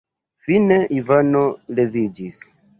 Fine 0.45 0.79
Ivano 0.99 1.45
leviĝis. 1.81 2.45